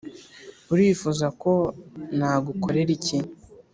urifuza 0.73 1.27
ko 1.41 1.53
nagukorera 2.17 2.91
iki 2.97 3.17